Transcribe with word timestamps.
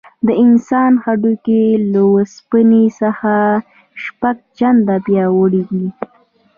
د 0.25 0.27
انسان 0.43 0.91
هډوکي 1.03 1.61
له 1.91 2.01
اوسپنې 2.13 2.85
څخه 3.01 3.33
شپږ 4.03 4.37
چنده 4.57 4.95
پیاوړي 5.05 5.63
دي. 5.71 5.87